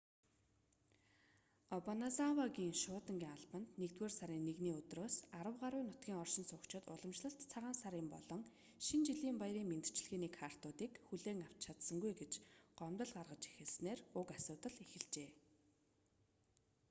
обаназавагийн 1.77 2.73
шуудангийн 2.81 3.33
албанд 3.37 3.67
1-р 3.89 4.11
сарын 4.19 4.43
1-ний 4.51 4.73
өдрөөс 4.81 5.15
арав 5.39 5.55
гаруй 5.63 5.83
нутгийн 5.85 6.21
оршин 6.23 6.45
суугчид 6.51 6.83
уламжлалт 6.93 7.39
цагаан 7.53 7.75
сарын 7.81 8.07
болон 8.15 8.41
шинэ 8.85 9.03
жилийн 9.09 9.37
баярын 9.41 9.69
мэндчилгээний 9.71 10.33
картуудыг 10.39 10.91
хүлээж 11.05 11.65
авсангүй 11.73 12.13
гэж 12.21 12.33
гомдол 12.79 13.11
гаргаж 13.17 13.43
эхэлснээр 13.51 13.99
уг 14.19 14.27
асуудал 14.37 14.75
эхэлжээ 14.83 15.29